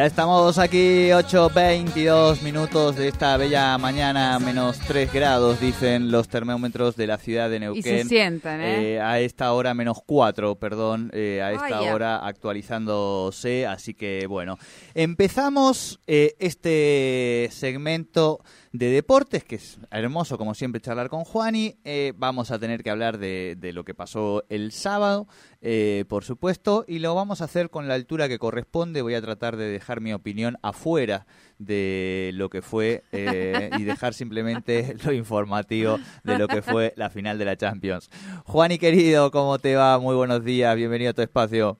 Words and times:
Ya 0.00 0.06
estamos 0.06 0.58
aquí, 0.58 1.10
8.22 1.10 2.40
minutos 2.40 2.96
de 2.96 3.08
esta 3.08 3.36
bella 3.36 3.76
mañana, 3.76 4.38
menos 4.38 4.78
3 4.78 5.12
grados, 5.12 5.60
dicen 5.60 6.10
los 6.10 6.26
termómetros 6.26 6.96
de 6.96 7.06
la 7.06 7.18
ciudad 7.18 7.50
de 7.50 7.56
Y 7.56 7.60
Neuquén. 7.60 7.82
se 7.82 8.04
sientan, 8.04 8.62
¿eh? 8.62 8.94
Eh, 8.94 9.00
a 9.02 9.20
esta 9.20 9.52
hora 9.52 9.74
menos 9.74 9.98
4, 10.06 10.54
perdón, 10.54 11.10
eh, 11.12 11.42
a 11.42 11.52
esta 11.52 11.80
Vaya. 11.80 11.94
hora 11.94 12.26
actualizándose, 12.26 13.66
así 13.66 13.92
que 13.92 14.26
bueno, 14.26 14.56
empezamos 14.94 16.00
eh, 16.06 16.34
este 16.38 17.50
segmento 17.52 18.40
de 18.72 18.86
deportes, 18.90 19.42
que 19.42 19.56
es 19.56 19.80
hermoso 19.90 20.38
como 20.38 20.54
siempre 20.54 20.80
charlar 20.80 21.08
con 21.08 21.24
Juani, 21.24 21.76
Eh, 21.84 22.12
vamos 22.16 22.50
a 22.50 22.58
tener 22.58 22.82
que 22.82 22.90
hablar 22.90 23.18
de, 23.18 23.56
de 23.58 23.72
lo 23.72 23.84
que 23.84 23.94
pasó 23.94 24.44
el 24.48 24.70
sábado, 24.70 25.26
eh, 25.60 26.04
por 26.08 26.22
supuesto, 26.22 26.84
y 26.86 27.00
lo 27.00 27.14
vamos 27.14 27.40
a 27.40 27.44
hacer 27.44 27.70
con 27.70 27.88
la 27.88 27.94
altura 27.94 28.28
que 28.28 28.38
corresponde, 28.38 29.02
voy 29.02 29.14
a 29.14 29.22
tratar 29.22 29.56
de 29.56 29.64
dejar 29.64 30.00
mi 30.00 30.12
opinión 30.12 30.56
afuera 30.62 31.26
de 31.58 32.30
lo 32.34 32.48
que 32.48 32.62
fue 32.62 33.02
eh, 33.12 33.70
y 33.76 33.84
dejar 33.84 34.14
simplemente 34.14 34.94
lo 35.04 35.12
informativo 35.12 35.98
de 36.22 36.38
lo 36.38 36.46
que 36.46 36.62
fue 36.62 36.92
la 36.96 37.10
final 37.10 37.38
de 37.38 37.44
la 37.46 37.56
Champions. 37.56 38.08
Juani 38.44 38.78
querido, 38.78 39.30
¿cómo 39.32 39.58
te 39.58 39.74
va? 39.74 39.98
Muy 39.98 40.14
buenos 40.14 40.44
días, 40.44 40.76
bienvenido 40.76 41.10
a 41.10 41.14
tu 41.14 41.22
espacio. 41.22 41.78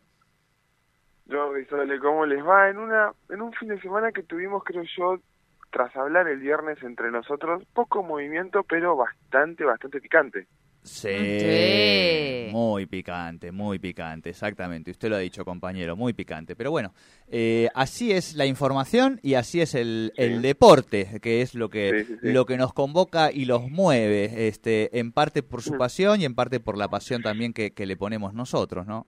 Jordi, 1.31 1.65
Sole, 1.67 2.01
¿cómo 2.01 2.27
les 2.27 2.45
va? 2.45 2.69
En 2.69 2.79
una 2.79 3.13
en 3.29 3.41
un 3.41 3.53
fin 3.53 3.69
de 3.69 3.81
semana 3.81 4.11
que 4.11 4.25
tuvimos, 4.25 4.65
creo 4.65 4.83
yo, 4.97 5.21
tras 5.71 5.95
hablar 5.97 6.29
el 6.29 6.39
viernes 6.41 6.83
entre 6.83 7.11
nosotros, 7.11 7.63
poco 7.73 8.03
movimiento, 8.03 8.63
pero 8.65 8.97
bastante, 8.97 9.65
bastante 9.65 10.01
picante. 10.01 10.47
Sí, 10.83 11.09
Sí. 11.39 12.49
muy 12.53 12.87
picante, 12.87 13.53
muy 13.53 13.79
picante, 13.79 14.31
exactamente. 14.31 14.91
Usted 14.91 15.11
lo 15.11 15.17
ha 15.17 15.19
dicho, 15.19 15.45
compañero, 15.45 15.95
muy 15.95 16.15
picante. 16.15 16.57
Pero 16.57 16.71
bueno, 16.71 16.95
eh, 17.29 17.69
así 17.75 18.13
es 18.13 18.35
la 18.35 18.47
información 18.47 19.21
y 19.23 19.35
así 19.35 19.61
es 19.61 19.75
el, 19.75 20.11
Sí. 20.17 20.23
el 20.23 20.41
deporte, 20.41 21.21
que 21.21 21.43
es 21.43 21.55
lo 21.55 21.69
que, 21.69 21.91
Sí, 21.91 22.05
sí, 22.15 22.19
sí. 22.23 22.33
lo 22.33 22.47
que 22.47 22.57
nos 22.57 22.73
convoca 22.73 23.31
y 23.31 23.45
los 23.45 23.69
mueve, 23.71 24.49
este, 24.49 24.99
en 24.99 25.13
parte 25.13 25.43
por 25.43 25.61
su 25.61 25.75
Mm. 25.75 25.79
pasión 25.79 26.21
y 26.23 26.25
en 26.25 26.35
parte 26.35 26.61
por 26.61 26.79
la 26.79 26.89
pasión 26.89 27.21
también 27.21 27.53
que, 27.53 27.73
que 27.73 27.85
le 27.85 27.97
ponemos 27.99 28.33
nosotros, 28.33 28.87
¿no? 28.87 29.07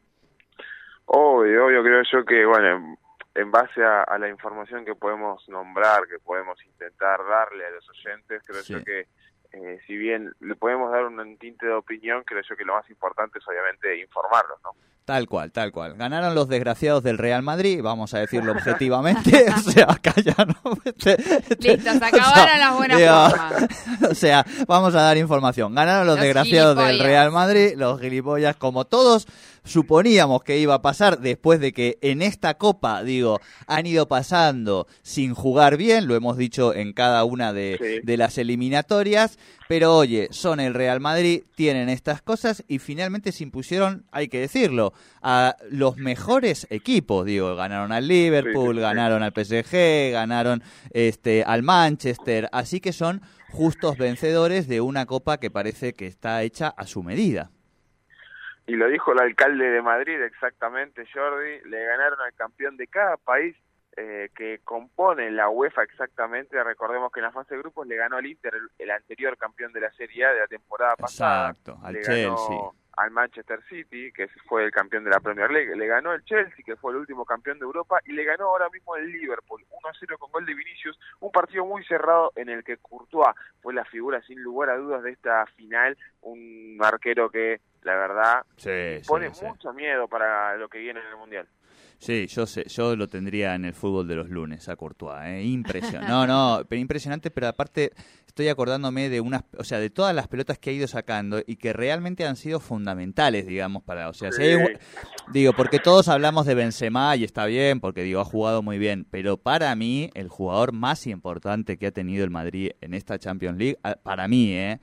Obvio, 1.07 1.67
obvio, 1.67 1.83
creo 1.83 2.03
yo 2.13 2.25
que, 2.25 2.45
bueno, 2.47 2.97
en, 3.35 3.51
base 3.51 3.83
a, 3.83 4.03
a 4.03 4.19
la 4.19 4.29
información 4.29 4.85
que 4.85 4.95
podemos 4.95 5.47
nombrar, 5.49 6.07
que 6.09 6.19
podemos 6.19 6.59
intentar 6.65 7.19
darle 7.29 7.67
a 7.67 7.71
los 7.71 7.89
oyentes, 7.89 8.43
creo 8.47 8.63
Sí. 8.63 8.73
yo 8.75 8.85
que, 8.85 9.07
eh, 9.53 9.81
si 9.87 9.97
bien 9.97 10.33
le 10.41 10.55
podemos 10.57 10.91
dar 10.93 11.05
un 11.05 11.37
tinte 11.39 11.67
de 11.67 11.75
opinión, 11.75 12.23
creo 12.27 12.43
yo 12.49 12.57
que 12.57 12.65
lo 12.65 12.75
más 12.75 12.89
importante 12.91 13.39
es 13.39 13.49
obviamente 13.49 14.01
informarlos, 14.01 14.59
¿no? 14.65 14.71
Tal 15.05 15.27
cual, 15.27 15.51
tal 15.51 15.73
cual. 15.73 15.95
Ganaron 15.97 16.33
los 16.37 16.49
desgraciados 16.49 17.03
del 17.03 17.19
Real 17.19 17.43
Madrid, 17.43 17.83
vamos 17.83 18.15
a 18.15 18.21
decirlo 18.21 18.53
objetivamente. 18.53 19.47
o 19.57 19.59
sea, 19.59 19.87
acá 19.91 20.15
ya 20.25 20.37
no. 20.45 20.55
este- 20.85 21.15
este- 21.21 21.57
Listo, 21.77 21.91
se 21.93 22.05
acabaron 22.05 22.59
las 22.61 22.77
buenas 22.77 22.99
digo, 22.99 23.31
formas. 23.31 23.87
o 24.11 24.15
sea, 24.15 24.45
vamos 24.69 24.95
a 24.95 25.03
dar 25.03 25.17
información. 25.17 25.75
Ganaron 25.75 26.07
los, 26.07 26.15
Los 26.17 26.25
desgraciados 26.25 26.77
del. 26.77 27.01
Real 27.01 27.33
Madrid, 27.33 27.75
los 27.77 28.01
gilipollas, 28.01 28.55
como 28.55 28.85
todos 28.85 29.27
suponíamos 29.65 30.43
que 30.43 30.59
iba 30.59 30.75
a 30.75 30.83
pasar 30.83 31.21
después 31.21 31.61
de 31.61 31.73
que 31.73 31.99
en 32.03 32.23
esta 32.23 32.55
copa, 32.55 33.03
digo, 33.03 33.41
han 33.67 33.87
ido 33.87 34.09
pasando 34.09 34.87
sin 35.03 35.35
jugar 35.35 35.77
bien, 35.77 36.07
lo 36.09 36.15
hemos 36.17 36.37
dicho 36.37 36.75
en 36.75 36.93
cada 36.93 37.25
una 37.25 37.53
de, 37.53 37.79
Sí. 37.81 38.01
de 38.05 38.17
las 38.17 38.39
eliminatorias, 38.39 39.39
pero 39.69 39.97
oye, 39.97 40.29
son 40.31 40.61
el 40.61 40.75
Real 40.75 41.01
Madrid, 41.01 41.45
tienen 41.55 41.89
estas 41.89 42.23
cosas 42.23 42.65
y 42.69 42.79
finalmente 42.79 43.33
se 43.33 43.45
impusieron, 43.45 44.05
hay 44.13 44.29
que 44.29 44.41
decirlo, 44.41 44.93
a 45.23 45.57
los 45.71 45.97
mejores 45.97 46.67
equipos, 46.71 47.25
digo, 47.25 47.55
ganaron 47.57 47.93
al 47.93 48.09
Liverpool, 48.09 48.53
Sí, 48.67 48.73
sí, 48.73 48.77
sí. 48.77 48.81
ganaron 48.83 49.23
al 49.23 49.33
PSG, 49.33 50.11
ganaron 50.13 50.63
este 50.91 51.45
al 51.45 51.63
Manchester, 51.63 52.49
así 52.53 52.81
que 52.81 52.93
son 52.93 53.23
justos 53.51 53.97
vencedores 53.99 54.67
de 54.67 54.81
una 54.81 55.07
copa 55.07 55.39
que 55.39 55.51
parece 55.51 55.93
que 55.95 56.07
está 56.07 56.43
hecha 56.43 56.69
a 56.69 56.87
su 56.87 57.03
medida. 57.03 57.51
Y 58.67 58.77
lo 58.77 58.89
dijo 58.89 59.13
el 59.13 59.21
alcalde 59.21 59.71
de 59.71 59.83
Madrid 59.83 60.21
exactamente, 60.23 61.07
Jordi, 61.13 61.61
le 61.69 61.85
ganaron 61.85 62.21
al 62.21 62.33
campeón 62.35 62.77
de 62.77 62.87
cada 62.87 63.17
país 63.17 63.57
eh, 63.97 64.31
que 64.35 64.61
compone 64.65 65.31
la 65.31 65.51
UEFA 65.51 65.83
exactamente. 65.83 66.63
Recordemos 66.63 67.13
que 67.13 67.21
en 67.21 67.27
la 67.27 67.33
fase 67.33 67.55
de 67.55 67.61
grupos 67.61 67.87
le 67.87 67.97
ganó 67.97 68.17
al 68.17 68.27
Inter, 68.27 68.55
el, 68.79 68.91
anterior 68.91 69.37
campeón 69.37 69.73
de 69.73 69.81
la 69.81 69.93
Serie 69.93 70.25
A 70.25 70.33
de 70.33 70.41
la 70.41 70.47
temporada 70.47 70.97
pasada. 70.97 71.51
Exacto, 71.51 71.79
al 71.83 71.93
le 71.95 72.03
Chelsea. 72.03 72.29
ganó 72.29 72.75
al 72.97 73.11
Manchester 73.11 73.63
City, 73.69 74.13
que 74.13 74.29
fue 74.47 74.65
el 74.65 74.71
campeón 74.71 75.05
de 75.05 75.11
la 75.11 75.21
Premier 75.21 75.51
League, 75.51 75.75
le 75.77 75.87
ganó 75.87 76.13
el 76.13 76.25
Chelsea, 76.25 76.65
que 76.65 76.77
fue 76.77 76.93
el 76.93 76.99
último 76.99 77.25
campeón 77.25 77.59
de 77.59 77.65
Europa, 77.65 78.01
y 78.05 78.13
le 78.13 78.25
ganó 78.25 78.47
ahora 78.47 78.69
mismo 78.71 78.97
el 78.97 79.11
Liverpool, 79.11 79.65
1-0 79.71 80.19
con 80.19 80.31
gol 80.31 80.47
de 80.47 80.55
Vinicius, 80.55 80.99
un 81.21 81.31
partido 81.31 81.65
muy 81.65 81.85
cerrado 81.85 82.33
en 82.37 82.49
el 82.49 82.63
que 82.65 82.77
Courtois 82.77 83.35
fue 83.61 83.73
la 83.73 83.85
figura 83.87 84.21
sin 84.23 84.43
lugar 84.43 84.71
a 84.71 84.77
dudas 84.77 85.03
de 85.03 85.11
esta 85.11 85.47
final, 85.57 85.97
un 86.21 86.79
arquero 86.83 87.31
que 87.31 87.61
la 87.83 87.95
verdad 87.95 88.43
Sí, 88.57 89.07
pone 89.07 89.29
mucho 89.29 89.73
miedo 89.73 90.09
para 90.09 90.57
lo 90.57 90.69
que 90.69 90.79
viene 90.79 91.01
en 91.01 91.07
el 91.07 91.17
Mundial. 91.17 91.49
Sí, 92.03 92.27
yo 92.27 92.47
sé, 92.47 92.65
yo 92.69 92.97
lo 92.97 93.07
tendría 93.07 93.55
en 93.55 93.65
el 93.65 93.75
fútbol 93.75 94.09
de 94.09 94.17
los 94.17 94.29
lunes 94.29 94.69
a 94.69 94.75
Courtois, 94.75 95.25
¿eh? 95.25 95.45
impresionante. 95.45 96.11
No, 96.11 96.27
no, 96.27 96.65
pero 96.69 96.81
impresionante, 96.81 97.31
pero 97.31 97.47
aparte 97.47 97.93
estoy 98.27 98.49
acordándome 98.49 99.09
de 99.09 99.21
unas, 99.21 99.45
o 99.57 99.63
sea, 99.63 99.79
de 99.79 99.89
todas 99.89 100.13
las 100.13 100.27
pelotas 100.27 100.59
que 100.59 100.71
ha 100.71 100.73
ido 100.73 100.89
sacando 100.89 101.41
y 101.47 101.55
que 101.55 101.73
realmente 101.73 102.27
han 102.27 102.35
sido 102.35 102.59
fundamentales, 102.59 103.47
digamos, 103.47 103.85
para, 103.85 104.09
o 104.09 104.15
sea, 104.15 104.33
si 104.33 104.43
hay 104.43 104.59
digo, 105.33 105.53
porque 105.53 105.79
todos 105.79 106.09
hablamos 106.09 106.45
de 106.45 106.57
Benzema 106.57 107.15
y 107.15 107.23
está 107.23 107.47
bien, 107.47 107.79
porque 107.79 108.03
digo, 108.03 108.21
ha 108.21 108.25
jugado 108.25 108.63
muy 108.63 108.79
bien, 108.79 109.07
pero 109.09 109.37
para 109.37 109.73
mí 109.77 110.11
el 110.15 110.29
jugador 110.29 110.73
más 110.73 111.07
importante 111.07 111.79
que 111.79 111.87
ha 111.87 111.93
tenido 111.93 112.25
el 112.25 112.31
Madrid 112.31 112.73
en 112.81 112.95
esta 112.95 113.17
Champions 113.17 113.59
League, 113.59 113.79
para 114.03 114.27
mí, 114.27 114.53
eh, 114.55 114.81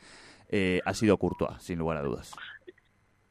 eh, 0.51 0.79
ha 0.85 0.93
sido 0.93 1.17
Courtois, 1.17 1.61
sin 1.61 1.79
lugar 1.79 1.97
a 1.97 2.01
dudas. 2.01 2.31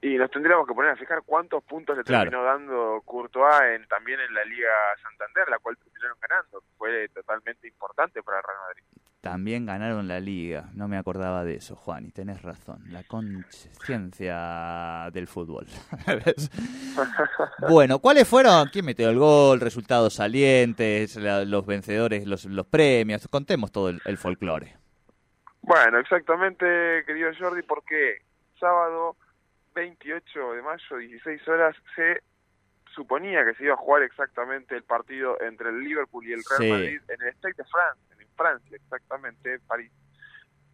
Y 0.01 0.17
nos 0.17 0.31
tendríamos 0.31 0.67
que 0.67 0.75
poner 0.75 0.93
a 0.93 0.97
fijar 0.97 1.23
cuántos 1.27 1.63
puntos 1.65 1.97
le 1.97 2.05
Claro. 2.05 2.31
terminó 2.31 2.45
dando 2.45 3.03
Courtois 3.05 3.63
en, 3.75 3.87
también 3.89 4.21
en 4.21 4.33
la 4.33 4.45
Liga 4.45 4.71
Santander, 5.03 5.49
la 5.49 5.59
cual 5.59 5.77
terminaron 5.77 6.17
ganando. 6.21 6.63
Fue 6.77 7.09
totalmente 7.09 7.67
importante 7.67 8.23
para 8.23 8.39
el 8.39 8.45
Real 8.45 8.57
Madrid. 8.69 8.85
También 9.21 9.67
ganaron 9.67 10.07
la 10.07 10.21
liga, 10.21 10.67
no 10.75 10.87
me 10.87 10.97
acordaba 10.97 11.43
de 11.45 11.57
eso, 11.57 11.75
Juan, 11.75 12.07
y 12.07 12.13
tenés 12.13 12.41
razón, 12.43 12.79
la 12.93 13.03
conciencia 13.03 15.11
del 15.13 15.27
fútbol. 15.27 15.67
Bueno, 17.69 17.99
¿cuáles 17.99 18.29
fueron? 18.29 18.69
¿Quién 18.73 18.85
metió 18.85 19.09
el 19.11 19.19
gol? 19.19 19.61
Resultados 19.61 20.15
salientes, 20.15 21.17
la- 21.17 21.45
los 21.45 21.67
vencedores, 21.67 22.27
los, 22.27 22.45
los 22.47 22.67
premios, 22.67 23.27
contemos 23.29 23.73
todo 23.73 23.89
el, 23.91 24.01
el 24.05 24.17
folclore. 24.17 24.77
Bueno, 25.63 25.99
exactamente, 25.99 27.05
querido 27.07 27.31
Jordi, 27.39 27.63
porque 27.63 28.23
sábado 28.59 29.17
28 29.79 30.53
de 30.55 30.63
mayo, 30.63 30.97
16 30.97 31.49
horas, 31.49 31.77
se 31.95 32.23
suponía 32.95 33.45
que 33.45 33.55
se 33.55 33.65
iba 33.65 33.75
a 33.75 33.77
jugar 33.77 34.03
exactamente 34.03 34.75
el 34.75 34.83
partido 34.83 35.41
entre 35.41 35.71
el 35.71 35.81
Liverpool 35.85 36.27
y 36.27 36.33
el 36.33 36.43
Real 36.49 36.63
Sí. 36.63 36.71
Madrid 36.71 37.01
en 37.09 37.23
el 37.23 37.35
Stade 37.35 37.55
de 37.55 37.65
France, 37.65 38.01
en 38.19 38.29
Francia, 38.37 38.77
exactamente, 38.77 39.55
en 39.55 39.61
París. 39.61 39.93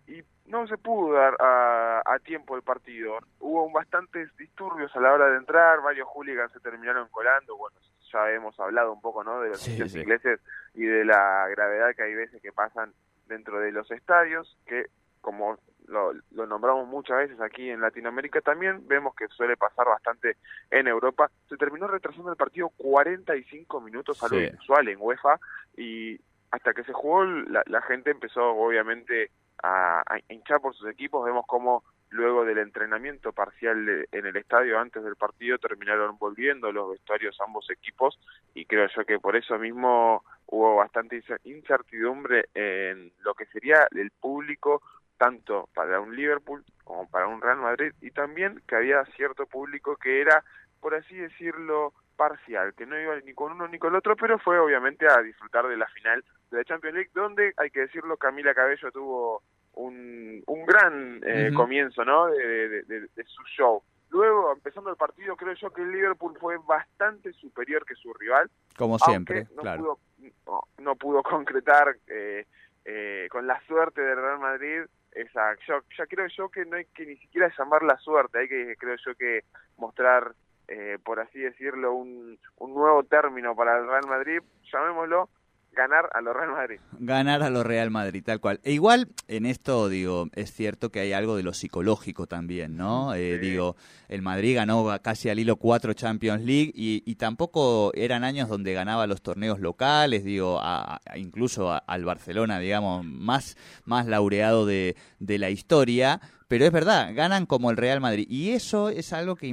Y 0.06 0.22
no 0.46 0.66
se 0.66 0.78
pudo 0.78 1.14
dar 1.14 1.36
a, 1.40 2.02
a 2.06 2.18
tiempo 2.20 2.56
el 2.56 2.62
partido. 2.62 3.18
Hubo 3.40 3.70
bastantes 3.70 4.34
disturbios 4.36 4.94
a 4.96 5.00
la 5.00 5.12
hora 5.12 5.28
de 5.28 5.36
entrar, 5.36 5.80
varios 5.82 6.08
hooligans 6.08 6.52
se 6.52 6.60
terminaron 6.60 7.08
colando. 7.08 7.56
Bueno, 7.56 7.76
ya 8.12 8.30
hemos 8.30 8.58
hablado 8.60 8.92
un 8.92 9.00
poco, 9.00 9.22
¿no? 9.24 9.40
De 9.40 9.50
los 9.50 9.60
sí. 9.60 9.76
ingleses 9.82 10.40
y 10.74 10.84
de 10.84 11.04
la 11.04 11.46
gravedad 11.48 11.94
que 11.94 12.02
hay 12.04 12.14
veces 12.14 12.40
que 12.40 12.52
pasan 12.52 12.92
dentro 13.26 13.58
de 13.60 13.72
los 13.72 13.90
estadios, 13.90 14.56
que 14.66 14.86
como 15.20 15.58
lo, 15.88 16.12
lo 16.32 16.46
nombramos 16.46 16.86
muchas 16.88 17.18
veces 17.18 17.40
aquí 17.40 17.68
en 17.70 17.80
Latinoamérica 17.80 18.40
también, 18.40 18.86
vemos 18.88 19.14
que 19.14 19.28
suele 19.28 19.56
pasar 19.56 19.86
bastante 19.86 20.36
en 20.70 20.88
Europa. 20.88 21.30
Se 21.48 21.56
terminó 21.56 21.86
retrasando 21.86 22.30
el 22.30 22.36
partido 22.36 22.70
45 22.76 23.80
minutos, 23.80 24.22
algo 24.22 24.38
Sí. 24.38 24.44
inusual 24.46 24.88
en 24.88 24.98
UEFA, 25.00 25.38
y 25.76 26.18
hasta 26.50 26.72
que 26.72 26.84
se 26.84 26.92
jugó 26.92 27.24
la, 27.24 27.62
la 27.66 27.82
gente 27.82 28.10
empezó 28.10 28.42
obviamente 28.52 29.30
a, 29.62 30.00
a 30.00 30.18
hinchar 30.28 30.60
por 30.60 30.74
sus 30.74 30.88
equipos. 30.88 31.24
Vemos 31.24 31.44
cómo 31.46 31.82
luego 32.10 32.44
del 32.44 32.58
entrenamiento 32.58 33.32
parcial 33.32 33.84
de- 33.86 34.08
en 34.12 34.26
el 34.26 34.36
estadio 34.36 34.78
antes 34.78 35.02
del 35.02 35.16
partido 35.16 35.58
terminaron 35.58 36.16
volviendo 36.16 36.70
los 36.70 36.90
vestuarios 36.90 37.36
ambos 37.40 37.68
equipos 37.70 38.20
y 38.54 38.66
creo 38.66 38.86
yo 38.94 39.04
que 39.04 39.18
por 39.18 39.34
eso 39.34 39.58
mismo 39.58 40.22
hubo 40.46 40.76
bastante 40.76 41.16
incer- 41.20 41.40
incertidumbre 41.42 42.44
en 42.54 43.12
lo 43.24 43.34
que 43.34 43.46
sería 43.46 43.88
el 43.90 44.12
público 44.12 44.80
tanto 45.18 45.68
para 45.74 46.00
un 46.00 46.14
Liverpool 46.16 46.64
como 46.84 47.08
para 47.08 47.26
un 47.26 47.40
Real 47.40 47.58
Madrid 47.58 47.92
y 48.00 48.10
también 48.10 48.60
que 48.68 48.76
había 48.76 49.04
cierto 49.16 49.46
público 49.46 49.96
que 49.96 50.20
era 50.20 50.42
por 50.80 50.94
así 50.94 51.14
decirlo 51.16 51.92
parcial, 52.16 52.74
que 52.74 52.86
no 52.86 52.98
iba 53.00 53.18
ni 53.20 53.32
con 53.34 53.52
uno 53.52 53.66
ni 53.68 53.78
con 53.78 53.90
el 53.90 53.96
otro, 53.96 54.14
pero 54.16 54.38
fue 54.38 54.58
obviamente 54.58 55.06
a 55.08 55.20
disfrutar 55.22 55.66
de 55.66 55.76
la 55.76 55.86
final 55.88 56.24
de 56.50 56.58
la 56.58 56.64
Champions 56.64 56.94
League, 56.94 57.10
donde 57.14 57.52
hay 57.56 57.70
que 57.70 57.80
decirlo, 57.80 58.16
Camila 58.16 58.54
Cabello 58.54 58.92
tuvo 58.92 59.42
un, 59.72 60.42
un 60.46 60.66
gran 60.66 61.20
eh, 61.26 61.50
comienzo 61.56 62.04
¿no? 62.04 62.26
de, 62.26 62.68
de- 62.68 62.82
de- 62.82 63.00
de 63.14 63.24
su 63.24 63.42
show. 63.56 63.82
Luego, 64.10 64.52
empezando 64.52 64.90
el 64.90 64.96
partido, 64.96 65.34
creo 65.36 65.54
yo 65.54 65.70
que 65.72 65.82
el 65.82 65.90
Liverpool 65.90 66.36
fue 66.38 66.56
bastante 66.58 67.32
superior 67.32 67.84
que 67.84 67.96
su 67.96 68.12
rival, 68.14 68.48
Como 68.76 68.96
siempre, 69.00 69.48
no 69.56 69.62
claro. 69.62 69.82
pudo, 69.82 69.98
no, 70.46 70.60
no 70.78 70.94
pudo 70.94 71.22
concretar 71.24 71.96
eh, 72.06 72.46
eh, 72.84 73.26
con 73.30 73.46
la 73.48 73.60
suerte 73.66 74.02
del 74.02 74.16
Real 74.16 74.38
Madrid 74.38 74.82
esa 75.14 75.56
yo, 75.66 75.80
ya 75.96 76.06
creo 76.06 76.26
yo 76.28 76.48
que 76.48 76.64
no 76.64 76.76
hay 76.76 76.86
que 76.86 77.06
ni 77.06 77.16
siquiera 77.16 77.52
llamar 77.56 77.82
la 77.82 77.96
suerte 77.98 78.38
hay 78.38 78.48
que 78.48 78.76
creo 78.76 78.96
yo 79.04 79.14
que 79.14 79.44
mostrar 79.76 80.34
eh, 80.68 80.98
por 81.04 81.20
así 81.20 81.38
decirlo 81.38 81.94
un, 81.94 82.38
un 82.58 82.74
nuevo 82.74 83.02
término 83.04 83.54
para 83.54 83.78
el 83.78 83.86
Real 83.86 84.06
Madrid 84.06 84.40
llamémoslo 84.72 85.28
ganar 85.74 86.08
a 86.14 86.20
los 86.20 86.34
Real 86.34 86.50
Madrid 86.52 86.78
ganar 86.98 87.42
a 87.42 87.50
los 87.50 87.64
Real 87.66 87.90
Madrid, 87.90 88.22
tal 88.24 88.40
cual. 88.40 88.60
E 88.62 88.72
igual, 88.72 89.08
en 89.28 89.46
esto, 89.46 89.88
digo, 89.88 90.28
es 90.34 90.52
cierto 90.52 90.90
que 90.90 91.00
hay 91.00 91.12
algo 91.12 91.36
de 91.36 91.42
lo 91.42 91.52
psicológico 91.52 92.26
también, 92.26 92.76
¿no? 92.76 93.14
Eh, 93.14 93.38
Sí. 93.40 93.48
Digo, 93.50 93.76
el 94.08 94.22
Madrid 94.22 94.54
ganó 94.56 94.86
casi 95.02 95.28
al 95.28 95.38
hilo 95.38 95.56
cuatro 95.56 95.92
Champions 95.92 96.42
League 96.42 96.72
y, 96.74 97.02
y 97.04 97.16
tampoco 97.16 97.90
eran 97.94 98.22
años 98.24 98.48
donde 98.48 98.72
ganaba 98.72 99.06
los 99.06 99.22
torneos 99.22 99.60
locales, 99.60 100.24
digo, 100.24 100.60
a- 100.60 101.00
a- 101.04 101.18
incluso 101.18 101.72
a- 101.72 101.78
al 101.78 102.04
Barcelona, 102.04 102.58
digamos, 102.58 103.04
más, 103.04 103.56
más 103.84 104.06
laureado 104.06 104.66
de, 104.66 104.96
de 105.18 105.38
la 105.38 105.50
historia. 105.50 106.20
Pero 106.48 106.66
es 106.66 106.72
verdad, 106.72 107.14
ganan 107.14 107.46
como 107.46 107.70
el 107.70 107.76
Real 107.76 108.00
Madrid. 108.00 108.26
Y 108.28 108.50
eso 108.50 108.90
es 108.90 109.12
algo 109.12 109.36
que 109.36 109.48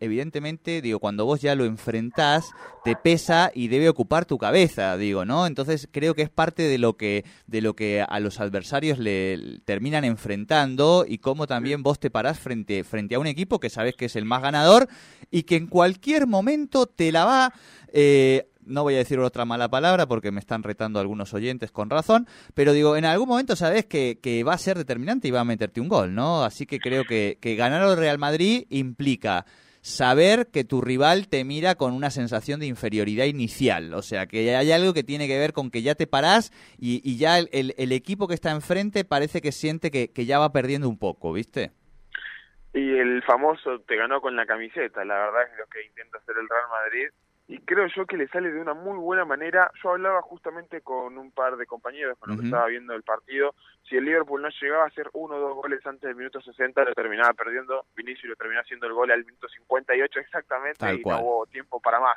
evidentemente, 0.00 0.82
digo, 0.82 0.98
cuando 0.98 1.24
vos 1.24 1.40
ya 1.40 1.54
lo 1.54 1.64
enfrentás, 1.64 2.50
te 2.84 2.94
pesa 2.94 3.50
y 3.54 3.68
debe 3.68 3.88
ocupar 3.88 4.26
tu 4.26 4.36
cabeza, 4.38 4.96
digo, 4.96 5.24
¿no? 5.24 5.46
Entonces 5.46 5.88
creo 5.90 6.14
que 6.14 6.22
es 6.22 6.30
parte 6.30 6.62
de 6.62 6.78
lo 6.78 6.96
que, 6.96 7.24
de 7.46 7.60
lo 7.62 7.74
que 7.74 8.04
a 8.06 8.20
los 8.20 8.38
adversarios 8.38 8.98
le 8.98 9.60
terminan 9.64 10.04
enfrentando 10.04 11.04
y 11.08 11.18
cómo 11.18 11.46
también 11.46 11.82
vos 11.82 11.98
te 11.98 12.10
parás 12.10 12.38
frente, 12.38 12.84
frente 12.84 13.14
a 13.14 13.18
un 13.18 13.26
equipo 13.26 13.58
que 13.58 13.70
sabes 13.70 13.94
que 13.96 14.04
es 14.04 14.16
el 14.16 14.24
más 14.24 14.42
ganador 14.42 14.88
y 15.30 15.44
que 15.44 15.56
en 15.56 15.66
cualquier 15.66 16.26
momento 16.26 16.86
te 16.86 17.12
la 17.12 17.24
va... 17.24 17.54
eh, 17.92 18.48
no 18.66 18.82
voy 18.82 18.94
a 18.94 18.98
decir 18.98 19.18
otra 19.18 19.44
mala 19.44 19.68
palabra 19.68 20.06
porque 20.06 20.30
me 20.32 20.40
están 20.40 20.62
retando 20.62 21.00
algunos 21.00 21.32
oyentes 21.34 21.70
con 21.70 21.88
razón, 21.90 22.26
pero 22.54 22.72
digo, 22.72 22.96
en 22.96 23.04
algún 23.04 23.28
momento 23.28 23.56
sabes 23.56 23.86
que, 23.86 24.18
que 24.22 24.44
va 24.44 24.54
a 24.54 24.58
ser 24.58 24.76
determinante 24.76 25.28
y 25.28 25.30
va 25.30 25.40
a 25.40 25.44
meterte 25.44 25.80
un 25.80 25.88
gol, 25.88 26.14
¿no? 26.14 26.44
Así 26.44 26.66
que 26.66 26.78
creo 26.78 27.04
que, 27.04 27.38
que 27.40 27.56
ganar 27.56 27.82
al 27.82 27.96
Real 27.96 28.18
Madrid 28.18 28.66
implica 28.70 29.46
saber 29.80 30.48
que 30.48 30.64
tu 30.64 30.80
rival 30.80 31.28
te 31.28 31.44
mira 31.44 31.76
con 31.76 31.92
una 31.92 32.10
sensación 32.10 32.58
de 32.58 32.66
inferioridad 32.66 33.26
inicial. 33.26 33.94
O 33.94 34.02
sea, 34.02 34.26
que 34.26 34.56
hay 34.56 34.72
algo 34.72 34.92
que 34.92 35.04
tiene 35.04 35.28
que 35.28 35.38
ver 35.38 35.52
con 35.52 35.70
que 35.70 35.82
ya 35.82 35.94
te 35.94 36.08
parás 36.08 36.50
y, 36.76 37.00
y 37.08 37.18
ya 37.18 37.38
el, 37.38 37.48
el- 37.52 37.92
equipo 37.92 38.26
que 38.26 38.34
está 38.34 38.50
enfrente 38.50 39.04
parece 39.04 39.40
que 39.40 39.52
siente 39.52 39.92
que, 39.92 40.10
que 40.10 40.26
ya 40.26 40.40
va 40.40 40.50
perdiendo 40.50 40.88
un 40.88 40.98
poco, 40.98 41.32
¿viste? 41.32 41.70
y 42.74 42.98
el 42.98 43.22
famoso 43.22 43.78
te 43.88 43.96
ganó 43.96 44.20
con 44.20 44.36
la 44.36 44.44
camiseta 44.44 45.02
la 45.04 45.14
verdad 45.14 45.44
es 45.50 45.58
lo 45.58 45.64
que 45.66 45.82
intenta 45.86 46.18
hacer 46.18 46.34
el 46.38 46.46
Real 46.46 46.68
Madrid 46.68 47.08
y 47.48 47.58
creo 47.60 47.86
yo 47.94 48.06
que 48.06 48.16
le 48.16 48.26
sale 48.28 48.50
de 48.50 48.60
una 48.60 48.74
muy 48.74 48.98
buena 48.98 49.24
manera. 49.24 49.70
Yo 49.82 49.90
hablaba 49.90 50.20
justamente 50.22 50.80
con 50.80 51.16
un 51.16 51.30
par 51.30 51.56
de 51.56 51.66
compañeros 51.66 52.18
que 52.24 52.32
Ujú. 52.32 52.42
estaba 52.42 52.66
viendo 52.66 52.92
el 52.94 53.02
partido. 53.04 53.54
Si 53.88 53.96
el 53.96 54.04
Liverpool 54.04 54.42
no 54.42 54.48
llegaba 54.60 54.84
a 54.84 54.88
hacer 54.88 55.08
uno 55.12 55.36
o 55.36 55.40
dos 55.40 55.54
goles 55.54 55.84
antes 55.86 56.02
del 56.02 56.16
minuto 56.16 56.40
60, 56.40 56.82
lo 56.84 56.92
terminaba 56.94 57.32
perdiendo. 57.34 57.86
Vinicius 57.96 58.30
lo 58.30 58.36
terminó 58.36 58.60
haciendo 58.60 58.86
el 58.88 58.94
gol 58.94 59.10
al 59.12 59.24
minuto 59.24 59.46
58 59.48 60.18
exactamente 60.20 60.78
Tal 60.78 60.98
y 60.98 61.02
cual. 61.02 61.18
no 61.18 61.22
hubo 61.24 61.46
tiempo 61.46 61.80
para 61.80 62.00
más. 62.00 62.16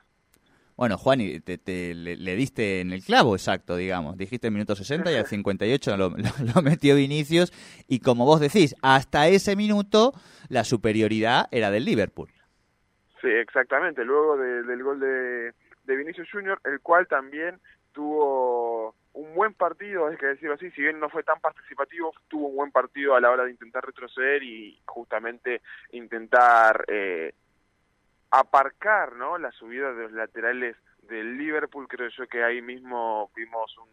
Bueno, 0.75 0.97
Juan, 0.97 1.19
y 1.19 1.41
te, 1.41 1.57
te- 1.57 1.93
le, 1.93 2.15
le 2.15 2.35
diste 2.37 2.79
en 2.79 2.93
el 2.93 3.03
clavo 3.03 3.35
exacto, 3.35 3.75
digamos. 3.75 4.17
Dijiste 4.17 4.47
el 4.47 4.53
minuto 4.53 4.75
60 4.75 5.11
y 5.11 5.15
al 5.15 5.25
58 5.27 5.97
lo, 5.97 6.09
lo- 6.09 6.15
lo 6.55 6.61
metió 6.63 6.95
Vinicius. 6.95 7.51
Y 7.87 7.99
como 7.99 8.25
vos 8.25 8.39
decís, 8.39 8.75
hasta 8.81 9.27
ese 9.27 9.55
minuto 9.55 10.13
la 10.47 10.63
superioridad 10.63 11.47
era 11.51 11.69
del 11.69 11.83
Liverpool. 11.85 12.29
Sí, 13.21 13.27
exactamente. 13.29 14.03
Luego 14.05 14.37
de- 14.37 14.63
del 14.63 14.83
gol 14.83 14.99
de, 14.99 15.53
de 15.83 15.95
Vinicius 15.95 16.29
Junior, 16.31 16.59
el 16.63 16.79
cual 16.81 17.07
también 17.07 17.59
tuvo 17.91 18.95
un 19.13 19.33
buen 19.33 19.53
partido, 19.53 20.07
hay 20.07 20.17
que 20.17 20.27
decirlo 20.27 20.53
así, 20.55 20.69
si 20.71 20.81
bien 20.81 20.99
no 20.99 21.09
fue 21.09 21.23
tan 21.23 21.39
participativo, 21.41 22.13
tuvo 22.27 22.47
un 22.47 22.55
buen 22.55 22.71
partido 22.71 23.15
a 23.15 23.19
la 23.21 23.31
hora 23.31 23.43
de 23.43 23.51
intentar 23.51 23.85
retroceder 23.85 24.43
y 24.43 24.79
justamente 24.85 25.61
intentar 25.91 26.85
eh, 26.87 27.33
aparcar 28.31 29.13
¿no? 29.15 29.37
la 29.37 29.51
subida 29.51 29.91
de 29.93 30.03
los 30.03 30.11
laterales 30.11 30.75
del 31.03 31.37
Liverpool. 31.37 31.87
Creo 31.87 32.09
yo 32.09 32.27
que 32.27 32.43
ahí 32.43 32.61
mismo 32.61 33.31
vimos 33.35 33.75
un- 33.77 33.89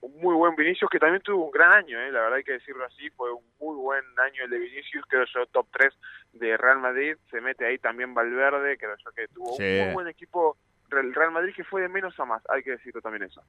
un 0.00 0.20
muy 0.20 0.34
buen 0.34 0.54
Vinicius, 0.56 0.90
que 0.90 0.98
también 0.98 1.22
tuvo 1.22 1.44
un 1.46 1.50
gran 1.50 1.72
año, 1.72 1.98
¿eh? 2.00 2.10
la 2.12 2.20
verdad 2.20 2.36
hay 2.36 2.44
que 2.44 2.52
decirlo 2.52 2.84
así, 2.84 3.10
fue 3.10 3.32
un 3.32 3.44
muy 3.60 3.76
buen 3.76 4.04
año 4.18 4.44
el 4.44 4.50
de 4.50 4.58
Vinicius, 4.58 5.04
creo 5.08 5.24
yo 5.34 5.46
top 5.46 5.66
3 5.72 5.92
de 6.34 6.56
Real 6.56 6.78
Madrid, 6.78 7.16
se 7.30 7.40
mete 7.40 7.66
ahí 7.66 7.78
también 7.78 8.14
Valverde, 8.14 8.78
creo 8.78 8.94
yo 9.04 9.10
que 9.12 9.28
tuvo 9.28 9.52
Sí. 9.56 9.62
un 9.62 9.84
muy 9.86 9.94
buen 9.94 10.08
equipo 10.08 10.56
el 10.92 11.14
Real 11.14 11.32
Madrid 11.32 11.52
que 11.54 11.64
fue 11.64 11.82
de 11.82 11.88
menos 11.88 12.18
a 12.20 12.24
más, 12.24 12.42
hay 12.48 12.62
que 12.62 12.70
decirlo 12.70 13.00
también 13.00 13.24
eso. 13.24 13.42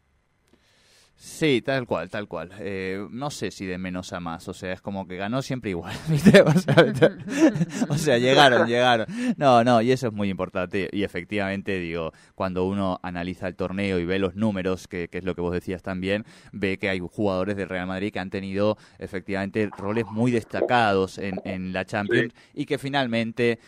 Sí, 1.19 1.63
tal 1.63 1.87
cual, 1.87 2.11
tal 2.11 2.27
cual. 2.27 2.51
Eh, 2.59 3.03
no 3.09 3.31
sé 3.31 3.49
si 3.49 3.65
de 3.65 3.79
menos 3.79 4.13
a 4.13 4.19
más, 4.19 4.47
o 4.49 4.53
sea, 4.53 4.73
es 4.73 4.81
como 4.81 5.07
que 5.07 5.17
ganó 5.17 5.41
siempre 5.41 5.71
igual, 5.71 5.95
¿viste? 6.09 6.43
O 6.43 6.51
sea, 6.53 6.75
o 7.89 7.97
sea, 7.97 8.19
llegaron, 8.19 8.67
llegaron. 8.67 9.07
No, 9.35 9.63
no, 9.63 9.81
y 9.81 9.91
eso 9.91 10.07
es 10.07 10.13
muy 10.13 10.29
importante. 10.29 10.87
Y 10.91 11.03
efectivamente, 11.03 11.79
digo, 11.79 12.13
cuando 12.35 12.65
uno 12.65 12.99
analiza 13.01 13.47
el 13.47 13.55
torneo 13.55 13.97
y 13.97 14.05
ve 14.05 14.19
los 14.19 14.35
números, 14.35 14.87
que, 14.87 15.07
que 15.07 15.17
es 15.17 15.23
lo 15.23 15.33
que 15.33 15.41
vos 15.41 15.53
decías 15.53 15.81
también, 15.81 16.23
ve 16.51 16.77
que 16.77 16.87
hay 16.87 16.99
jugadores 16.99 17.57
del 17.57 17.67
Real 17.67 17.87
Madrid 17.87 18.13
que 18.13 18.19
han 18.19 18.29
tenido 18.29 18.77
efectivamente 18.99 19.67
roles 19.75 20.05
muy 20.05 20.29
destacados 20.29 21.17
en, 21.17 21.41
en 21.45 21.73
la 21.73 21.83
Champions 21.85 22.35
y 22.53 22.65
que 22.65 22.77
finalmente 22.77 23.59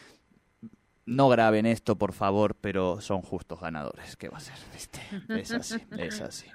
no 1.08 1.30
graben 1.30 1.66
esto, 1.66 1.98
por 1.98 2.14
favor, 2.14 2.56
pero 2.62 3.02
son 3.02 3.24
justos 3.24 3.60
ganadores. 3.60 4.16
¿Qué 4.16 4.30
va 4.30 4.38
a 4.38 4.42
ser? 4.42 4.56
¿Viste? 4.72 5.00
Es 5.30 5.52
así, 5.52 5.78
es 5.98 6.22
así. 6.22 6.46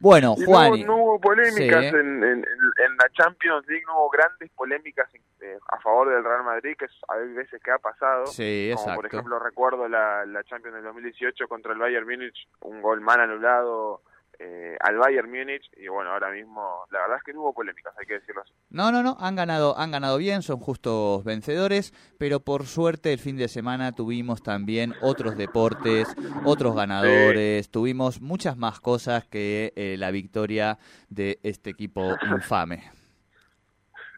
Bueno, 0.00 0.34
Y 0.36 0.40
no, 0.40 0.46
Juan. 0.46 0.70
hubo- 0.72 0.86
no 0.86 0.96
hubo 0.96 1.20
polémicas 1.20 1.80
Sí. 1.82 1.86
en, 1.88 2.22
en- 2.24 2.44
en 2.44 2.96
la 2.98 3.08
Champions 3.12 3.66
League, 3.68 3.84
no 3.86 3.98
hubo 3.98 4.10
grandes 4.10 4.50
polémicas 4.50 5.08
eh, 5.40 5.58
a 5.68 5.78
favor 5.80 6.08
del 6.10 6.24
Real 6.24 6.42
Madrid, 6.44 6.74
que 6.78 6.86
es, 6.86 6.92
hay 7.08 7.28
veces 7.32 7.62
que 7.62 7.70
ha 7.70 7.78
pasado. 7.78 8.26
Sí, 8.26 8.70
Como 8.74 8.84
por 8.84 8.94
exacto. 9.06 9.16
ejemplo 9.18 9.38
recuerdo 9.38 9.88
la, 9.88 10.24
la 10.26 10.42
Champions 10.44 10.74
del 10.76 10.84
2018 10.84 11.46
contra 11.48 11.72
el 11.72 11.78
Bayern 11.78 12.06
Múnich, 12.06 12.48
un 12.60 12.80
gol 12.82 13.00
mal 13.00 13.20
anulado 13.20 14.00
eh, 14.38 14.76
al 14.80 14.96
Bayern 14.96 15.30
Múnich 15.30 15.70
y 15.76 15.88
bueno, 15.88 16.10
ahora 16.10 16.30
mismo 16.30 16.84
la 16.90 17.00
verdad 17.00 17.16
es 17.18 17.22
que 17.22 17.32
no 17.32 17.40
hubo 17.42 17.54
polémicas, 17.54 17.94
hay 17.98 18.06
que 18.06 18.14
decirlo 18.14 18.42
así. 18.42 18.52
No, 18.70 18.90
no, 18.92 19.02
no, 19.02 19.16
han 19.20 19.36
ganado, 19.36 19.78
han 19.78 19.90
ganado 19.90 20.18
bien, 20.18 20.42
son 20.42 20.58
justos 20.58 21.24
vencedores, 21.24 21.92
pero 22.18 22.40
por 22.40 22.64
suerte 22.64 23.12
el 23.12 23.18
fin 23.18 23.36
de 23.36 23.48
semana 23.48 23.92
tuvimos 23.92 24.42
también 24.42 24.94
otros 25.00 25.36
deportes, 25.36 26.14
otros 26.44 26.74
ganadores, 26.74 27.70
tuvimos 27.70 28.20
muchas 28.20 28.56
más 28.56 28.80
cosas 28.80 29.26
que 29.26 29.72
eh, 29.76 29.96
la 29.98 30.10
victoria 30.10 30.78
de 31.08 31.38
este 31.42 31.70
equipo 31.70 32.16
infame. 32.30 32.90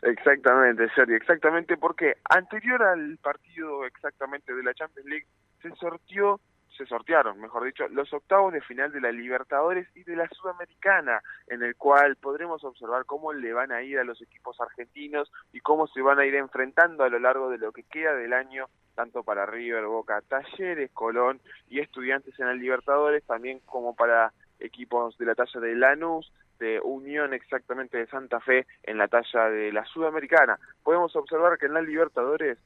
Exactamente, 0.03 0.89
Sergio, 0.95 1.17
exactamente 1.17 1.77
porque 1.77 2.15
anterior 2.31 2.83
al 2.83 3.19
partido 3.19 3.85
exactamente 3.87 4.55
de 4.55 4.63
la 4.63 4.73
Champions 4.75 5.09
League 5.09 5.27
se 5.63 5.71
sortió, 5.77 6.41
se 6.77 6.87
sortearon, 6.87 7.41
mejor 7.41 7.65
dicho, 7.65 7.89
los 7.89 8.13
octavos 8.13 8.53
de 8.53 8.61
final 8.61 8.93
de 8.93 9.01
la 9.01 9.13
Libertadores 9.13 9.89
y 9.95 10.05
de 10.05 10.17
la 10.17 10.29
Sudamericana, 10.29 11.23
en 11.49 11.63
el 11.63 11.77
cual 11.77 12.17
podremos 12.17 12.63
observar 12.65 13.05
cómo 13.05 13.33
le 13.33 13.53
van 13.53 13.73
a 13.73 13.83
ir 13.83 13.99
a 13.99 14.05
los 14.05 14.21
equipos 14.23 14.61
argentinos 14.61 15.31
y 15.53 15.61
cómo 15.61 15.87
se 15.87 16.03
van 16.03 16.19
a 16.19 16.27
ir 16.27 16.35
enfrentando 16.35 17.05
a 17.05 17.09
lo 17.09 17.19
largo 17.19 17.51
de 17.51 17.59
lo 17.59 17.73
que 17.73 17.85
queda 17.85 18.15
del 18.15 18.33
año 18.33 18.67
tanto 18.95 19.23
para 19.23 19.47
River, 19.47 19.85
Boca, 19.85 20.23
Talleres, 20.23 20.91
Colón 20.93 21.41
y 21.69 21.81
Estudiantes 21.81 22.39
en 22.41 22.49
el 22.49 22.59
Libertadores, 22.59 23.23
también 23.25 23.61
como 23.67 23.95
para 23.95 24.33
equipos 24.59 25.17
de 25.19 25.27
la 25.27 25.35
talla 25.35 25.61
de 25.61 25.77
Lanús, 25.77 26.33
de 26.59 26.81
Unión 26.81 27.35
exactamente 27.35 27.99
de 27.99 28.07
Santa 28.07 28.41
Fe 28.41 28.67
en 28.83 28.97
la 28.99 29.09
talla 29.09 29.51
de 29.51 29.71
la 29.71 29.85
Sudamericana. 29.85 30.59
Podemos 30.83 31.15
observar 31.15 31.59
que 31.59 31.67
en 31.67 31.75
la 31.75 31.83
Libertadores 31.83 32.59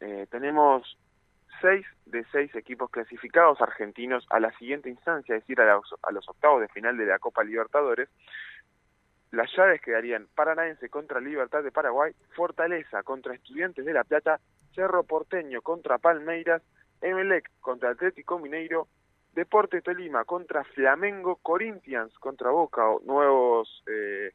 eh, 0.00 0.26
tenemos 0.30 0.98
seis 1.60 1.86
de 2.06 2.24
seis 2.32 2.54
equipos 2.54 2.90
clasificados 2.90 3.60
argentinos 3.60 4.26
a 4.30 4.40
la 4.40 4.50
siguiente 4.58 4.88
instancia, 4.88 5.36
es 5.36 5.42
decir, 5.42 5.60
a 5.60 5.74
los, 5.74 5.94
a 6.02 6.12
los 6.12 6.28
octavos 6.28 6.60
de 6.60 6.68
final 6.68 6.96
de 6.96 7.06
la 7.06 7.18
Copa 7.18 7.44
Libertadores. 7.44 8.08
Las 9.30 9.54
llaves 9.54 9.82
quedarían 9.82 10.26
Paranaense 10.34 10.88
contra 10.88 11.20
Libertad 11.20 11.62
de 11.62 11.70
Paraguay, 11.70 12.12
Fortaleza 12.34 13.02
contra 13.02 13.34
Estudiantes 13.34 13.84
de 13.84 13.92
La 13.92 14.04
Plata, 14.04 14.40
Cerro 14.74 15.02
Porteño 15.02 15.60
contra 15.60 15.98
Palmeiras, 15.98 16.62
Emelec 17.00 17.50
contra 17.60 17.90
Atlético 17.90 18.38
Mineiro, 18.38 18.88
Deporte 19.34 19.82
Tolima 19.82 20.24
contra 20.24 20.64
Flamengo, 20.64 21.36
Corinthians 21.36 22.16
contra 22.18 22.50
Boca, 22.50 22.82
nuevos 23.04 23.84
eh, 23.86 24.32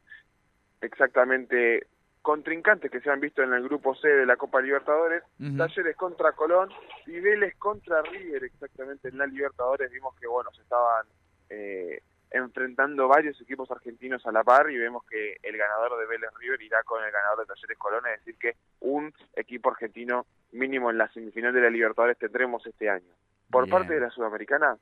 exactamente 0.80 1.88
contrincantes 2.24 2.90
que 2.90 3.02
se 3.02 3.12
han 3.12 3.20
visto 3.20 3.44
en 3.44 3.54
el 3.54 3.64
grupo 3.64 3.94
C 3.96 4.08
de 4.08 4.26
la 4.26 4.38
Copa 4.38 4.62
Libertadores, 4.62 5.24
Ujú. 5.40 5.58
Talleres 5.58 5.96
contra 5.98 6.32
Colón 6.32 6.70
y 7.06 7.20
Vélez 7.20 7.56
contra 7.58 8.02
River 8.02 8.46
exactamente 8.46 9.10
en 9.10 9.18
la 9.18 9.28
Libertadores. 9.28 9.92
Vimos 9.92 10.16
que 10.16 10.26
bueno, 10.26 10.50
se 10.54 10.62
estaban 10.62 11.06
eh, 11.50 12.02
enfrentando 12.32 13.10
varios 13.10 13.40
equipos 13.42 13.70
argentinos 13.70 14.26
a 14.26 14.32
la 14.32 14.42
par 14.44 14.72
y 14.72 14.78
vemos 14.78 15.04
que 15.06 15.36
el 15.44 15.58
ganador 15.58 16.00
de 16.00 16.06
Vélez 16.08 16.32
River 16.40 16.62
irá 16.62 16.82
con 16.84 17.04
el 17.04 17.12
ganador 17.12 17.40
de 17.42 17.54
Talleres 17.54 17.78
Colón, 17.78 18.04
es 18.08 18.20
decir 18.20 18.38
que 18.40 18.56
un 18.80 19.14
equipo 19.36 19.70
argentino 19.70 20.26
mínimo 20.54 20.90
en 20.90 20.98
la 20.98 21.12
semifinal 21.12 21.54
de 21.54 21.62
la 21.62 21.70
Libertadores 21.70 22.18
tendremos 22.18 22.66
este 22.66 22.90
año. 22.90 23.14
Por 23.52 23.66
Bien. 23.66 23.78
parte 23.78 23.94
de 23.96 24.00
la 24.00 24.10
Sudamericana, 24.10 24.78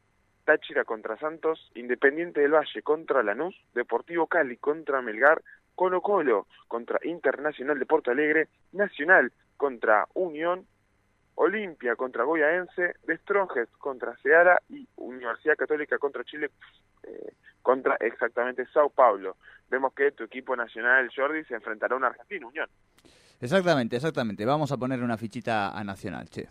Táchira 0.45 0.85
contra 0.85 1.17
Santos, 1.17 1.71
Independiente 1.73 2.41
del 2.41 2.53
Valle 2.53 2.81
contra 2.83 3.23
Lanús, 3.23 3.55
Deportivo 3.73 4.27
Cali 4.27 4.57
contra 4.57 5.01
Melgar, 5.01 5.41
Colo 5.75 6.01
Colo 6.01 6.47
contra 6.67 6.99
Internacional 7.03 7.79
de 7.79 7.85
Porto 7.85 8.11
Alegre, 8.11 8.47
Nacional 8.71 9.31
contra 9.57 10.07
Unión, 10.13 10.65
Olimpia 11.35 11.95
contra 11.95 12.23
Goyaense, 12.23 12.95
De 13.03 13.17
Strongest 13.17 13.71
contra 13.77 14.15
Ceara 14.17 14.61
y 14.69 14.87
Universidad 14.97 15.55
Católica 15.55 15.97
contra 15.97 16.23
Chile 16.23 16.51
eh, 17.03 17.33
contra 17.61 17.95
exactamente 17.99 18.65
Sao 18.73 18.89
Paulo. 18.89 19.37
Vemos 19.69 19.93
que 19.93 20.11
tu 20.11 20.23
equipo 20.23 20.55
nacional, 20.55 21.09
Jordi, 21.15 21.43
se 21.45 21.55
enfrentará 21.55 21.95
a 21.95 21.97
un 21.97 22.03
argentino, 22.03 22.47
Unión. 22.47 22.69
Exactamente, 23.39 23.95
exactamente. 23.95 24.45
Vamos 24.45 24.71
a 24.71 24.77
poner 24.77 25.01
una 25.01 25.17
fichita 25.17 25.71
a 25.71 25.83
Nacional, 25.83 26.29
che. 26.29 26.47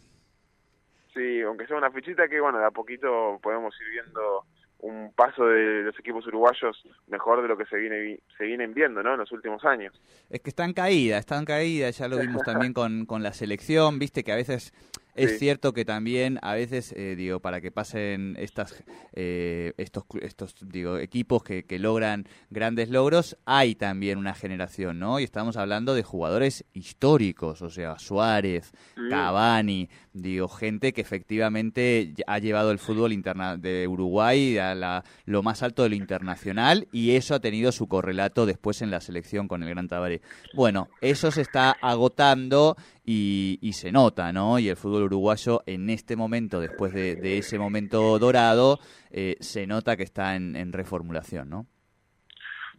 Sí, 1.14 1.42
aunque 1.42 1.66
sea 1.66 1.76
una 1.76 1.90
fichita 1.90 2.28
que, 2.28 2.40
bueno, 2.40 2.58
de 2.58 2.66
a 2.66 2.70
poquito 2.70 3.38
podemos 3.42 3.74
ir 3.80 3.90
viendo 3.90 4.44
un 4.82 5.12
paso 5.14 5.44
de 5.46 5.82
los 5.82 5.98
equipos 5.98 6.26
uruguayos 6.26 6.82
mejor 7.08 7.42
de 7.42 7.48
lo 7.48 7.56
que 7.58 7.66
se 7.66 7.76
viene 7.76 8.00
vi- 8.00 8.20
se 8.38 8.44
vienen 8.44 8.72
viendo, 8.72 9.02
¿no? 9.02 9.12
En 9.12 9.18
los 9.18 9.30
últimos 9.32 9.64
años. 9.64 10.00
Es 10.30 10.40
que 10.40 10.50
están 10.50 10.72
caídas, 10.72 11.20
están 11.20 11.44
caídas, 11.44 11.98
ya 11.98 12.08
lo 12.08 12.18
vimos 12.18 12.42
también 12.42 12.72
con, 12.72 13.04
con 13.06 13.22
la 13.22 13.32
selección, 13.32 13.98
viste 13.98 14.24
que 14.24 14.32
a 14.32 14.36
veces 14.36 14.72
es 15.14 15.32
Sí. 15.32 15.38
cierto 15.38 15.72
que 15.72 15.84
también 15.84 16.38
a 16.42 16.54
veces, 16.54 16.92
eh, 16.96 17.14
digo, 17.16 17.40
para 17.40 17.60
que 17.60 17.70
pasen 17.70 18.36
estas, 18.38 18.82
eh, 19.12 19.72
estos, 19.76 20.04
estos 20.22 20.54
digo, 20.66 20.98
equipos 20.98 21.42
que, 21.42 21.64
que 21.64 21.78
logran 21.78 22.26
grandes 22.50 22.88
logros, 22.90 23.36
hay 23.44 23.74
también 23.74 24.18
una 24.18 24.34
generación, 24.34 24.98
¿no? 24.98 25.20
Y 25.20 25.24
estamos 25.24 25.56
hablando 25.56 25.94
de 25.94 26.02
jugadores 26.02 26.64
históricos, 26.72 27.62
o 27.62 27.70
sea, 27.70 27.98
Suárez, 27.98 28.72
Sí. 28.94 29.02
Cavani, 29.10 29.88
digo, 30.12 30.48
gente 30.48 30.92
que 30.92 31.00
efectivamente 31.00 32.14
ha 32.26 32.38
llevado 32.38 32.70
el 32.70 32.78
fútbol 32.78 33.12
interna 33.12 33.56
de 33.56 33.86
Uruguay 33.88 34.58
a 34.58 34.74
la, 34.74 35.04
lo 35.24 35.42
más 35.42 35.62
alto 35.62 35.82
de 35.82 35.90
lo 35.90 35.94
internacional 35.94 36.88
y 36.92 37.12
eso 37.12 37.34
ha 37.34 37.40
tenido 37.40 37.72
su 37.72 37.86
correlato 37.88 38.46
después 38.46 38.82
en 38.82 38.90
la 38.90 39.00
selección 39.00 39.48
con 39.48 39.62
el 39.62 39.68
Gran 39.70 39.88
Tabaré. 39.88 40.20
Bueno, 40.54 40.88
eso 41.00 41.30
se 41.30 41.42
está 41.42 41.70
agotando 41.80 42.76
y, 43.04 43.58
y 43.62 43.72
se 43.72 43.92
nota, 43.92 44.32
¿no? 44.32 44.58
Y 44.58 44.68
el 44.68 44.76
fútbol 44.76 45.04
uruguayo 45.04 45.62
en 45.66 45.90
este 45.90 46.16
momento, 46.16 46.60
después 46.60 46.92
de, 46.92 47.16
de 47.16 47.38
ese 47.38 47.58
momento 47.58 48.18
dorado, 48.18 48.78
eh, 49.10 49.36
se 49.40 49.66
nota 49.66 49.96
que 49.96 50.02
está 50.02 50.36
en, 50.36 50.72
reformulación, 50.72 51.50
¿no? 51.50 51.66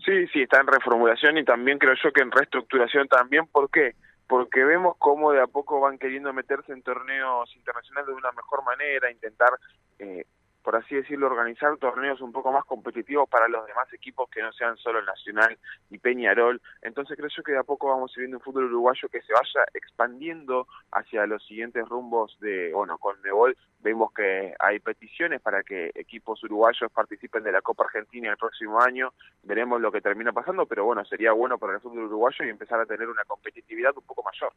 Sí, 0.06 0.28
sí, 0.28 0.44
está 0.44 0.62
en 0.62 0.68
reformulación 0.68 1.38
y 1.38 1.44
también 1.44 1.78
creo 1.78 1.94
yo 2.02 2.12
que 2.12 2.22
en 2.22 2.32
reestructuración 2.32 3.08
también. 3.08 3.46
¿Por 3.48 3.70
qué? 3.70 3.96
Porque 4.28 4.64
vemos 4.64 4.96
cómo 4.98 5.32
de 5.32 5.42
a 5.42 5.48
poco 5.48 5.80
van 5.80 5.98
queriendo 5.98 6.34
meterse 6.34 6.72
en 6.72 6.82
torneos 6.82 7.54
internacionales 7.56 8.08
de 8.08 8.14
una 8.14 8.32
mejor 8.32 8.64
manera, 8.64 9.12
intentar, 9.12 9.50
eh, 10.00 10.26
por 10.64 10.76
así 10.76 10.96
decirlo, 10.96 11.28
organizar 11.28 11.78
torneos 11.78 12.22
un 12.22 12.32
poco 12.32 12.52
más 12.52 12.66
competitivos 12.66 13.30
para 13.30 13.48
los 13.48 13.66
demás 13.66 13.92
equipos 13.94 14.30
que 14.30 14.42
no 14.42 14.52
sean 14.54 14.78
solo 14.78 15.02
Nacional 15.02 15.58
y 15.90 15.98
Peñarol. 15.98 16.62
Entonces 16.82 17.18
creo 17.18 17.30
yo 17.36 17.44
que 17.44 17.54
de 17.54 17.60
a 17.60 17.64
poco 17.64 17.88
vamos 17.90 18.14
viendo 18.16 18.38
un 18.38 18.44
fútbol 18.44 18.66
uruguayo 18.66 19.10
que 19.10 19.22
se 19.22 19.34
vaya 19.34 19.66
expandiendo 19.74 20.68
hacia 20.92 21.26
los 21.26 21.46
siguientes 21.46 21.88
rumbos 21.88 22.38
de, 22.40 22.72
bueno, 22.74 22.98
con 22.98 23.22
Nebol 23.22 23.56
vemos 23.82 24.12
que 24.14 24.54
hay 24.60 24.80
peticiones 24.80 25.42
para 25.42 25.64
que 25.64 25.92
equipos 25.96 26.44
uruguayos 26.44 26.92
participen 26.92 27.44
de 27.44 27.52
la 27.52 27.62
Copa 27.62 27.84
Argentina 27.86 28.30
el 28.30 28.38
próximo 28.38 28.80
año. 28.80 29.14
Veremos 29.44 29.82
lo 29.82 29.92
que 29.92 30.02
termina 30.02 30.32
pasando, 30.32 30.66
pero 30.66 30.86
bueno, 30.86 31.04
sería 31.06 31.32
bueno 31.32 31.58
para 31.58 31.74
el 31.74 31.82
fútbol 31.82 32.06
uruguayo 32.06 32.46
y 32.46 32.50
empezar 32.50 32.80
a 32.80 32.86
tener 32.86 33.10
una 33.10 33.24
competitividad 33.26 33.98
un 33.98 34.04
poco 34.04 34.24
mayor. 34.24 34.54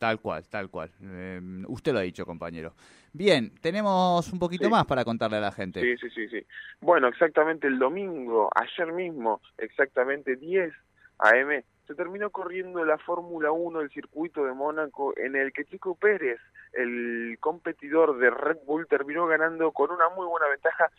Tal 0.00 0.18
cual, 0.18 0.48
tal 0.48 0.70
cual. 0.70 0.90
Eh, 1.02 1.38
usted 1.68 1.92
lo 1.92 1.98
ha 1.98 2.02
dicho, 2.02 2.24
compañero. 2.24 2.72
Bien, 3.12 3.52
tenemos 3.60 4.32
un 4.32 4.38
poquito 4.38 4.64
Sí. 4.64 4.70
más 4.70 4.86
para 4.86 5.04
contarle 5.04 5.36
a 5.36 5.40
la 5.40 5.52
gente. 5.52 5.78
Sí, 5.82 5.94
sí, 5.98 6.08
sí, 6.08 6.26
sí. 6.30 6.46
Bueno, 6.80 7.06
exactamente 7.08 7.66
el 7.66 7.78
domingo, 7.78 8.48
ayer 8.54 8.90
mismo, 8.94 9.42
exactamente 9.58 10.36
10 10.36 10.72
AM, 11.18 11.62
se 11.86 11.94
terminó 11.94 12.30
corriendo 12.30 12.82
la 12.82 12.96
Fórmula 12.96 13.52
1 13.52 13.80
del 13.80 13.90
circuito 13.90 14.42
de 14.46 14.54
Mónaco 14.54 15.12
en 15.18 15.36
el 15.36 15.52
que 15.52 15.66
Chico 15.66 15.94
Pérez, 15.96 16.40
el 16.72 17.36
competidor 17.38 18.16
de 18.18 18.30
Red 18.30 18.56
Bull, 18.64 18.86
terminó 18.86 19.26
ganando 19.26 19.70
con 19.72 19.90
una 19.90 20.08
muy 20.16 20.26
buena 20.26 20.46
ventaja 20.48 20.90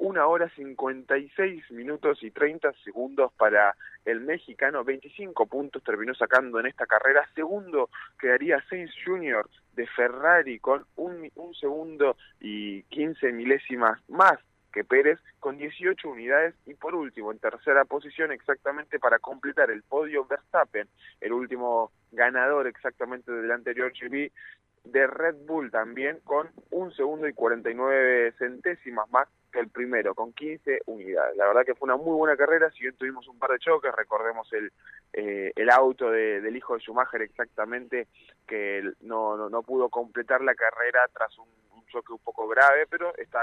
una 0.00 0.26
hora 0.26 0.48
56 0.56 1.70
minutos 1.72 2.22
y 2.22 2.30
30 2.30 2.72
segundos 2.84 3.32
para 3.34 3.76
el 4.06 4.20
mexicano, 4.20 4.82
25 4.82 5.46
puntos 5.46 5.84
terminó 5.84 6.14
sacando 6.14 6.58
en 6.58 6.66
esta 6.66 6.86
carrera, 6.86 7.28
segundo 7.34 7.90
quedaría 8.18 8.64
Sainz 8.68 8.92
Jr. 9.04 9.46
de 9.74 9.86
Ferrari 9.86 10.58
con 10.58 10.86
un, 10.96 11.30
un 11.34 11.54
segundo 11.54 12.16
y 12.40 12.82
15 12.84 13.30
milésimas 13.32 14.00
más 14.08 14.38
que 14.72 14.84
Pérez 14.84 15.18
con 15.38 15.58
18 15.58 16.08
unidades 16.08 16.54
y 16.64 16.74
por 16.74 16.94
último 16.94 17.30
en 17.30 17.38
tercera 17.38 17.84
posición 17.84 18.32
exactamente 18.32 18.98
para 18.98 19.18
completar 19.18 19.70
el 19.70 19.82
podio 19.82 20.24
Verstappen, 20.24 20.88
el 21.20 21.32
último 21.32 21.92
ganador 22.12 22.66
exactamente 22.68 23.30
del 23.32 23.50
anterior 23.50 23.92
GP 23.92 24.32
de 24.84 25.06
Red 25.06 25.36
Bull 25.46 25.70
también 25.70 26.20
con 26.24 26.48
un 26.70 26.90
segundo 26.94 27.28
y 27.28 27.34
49 27.34 28.32
centésimas 28.38 29.10
más 29.10 29.28
el 29.58 29.68
primero, 29.68 30.14
con 30.14 30.32
15 30.32 30.80
unidades. 30.86 31.36
La 31.36 31.46
verdad 31.48 31.64
que 31.66 31.74
fue 31.74 31.86
una 31.86 31.96
muy 31.96 32.14
buena 32.16 32.36
carrera, 32.36 32.70
si 32.70 32.80
bien 32.82 32.94
tuvimos 32.96 33.26
un 33.26 33.38
par 33.38 33.50
de 33.50 33.58
choques, 33.58 33.92
recordemos 33.96 34.50
el, 34.52 34.70
eh, 35.12 35.52
el 35.56 35.70
auto 35.70 36.10
de- 36.10 36.40
del 36.40 36.56
hijo 36.56 36.74
de 36.74 36.80
Schumacher 36.80 37.22
exactamente, 37.22 38.06
que 38.46 38.82
no, 39.00 39.36
no, 39.36 39.48
no 39.50 39.62
pudo 39.62 39.88
completar 39.88 40.40
la 40.42 40.54
carrera 40.54 41.00
tras 41.12 41.36
un, 41.38 41.48
un 41.74 41.84
choque 41.86 42.12
un 42.12 42.20
poco 42.20 42.46
grave, 42.46 42.86
pero 42.88 43.12
está, 43.16 43.40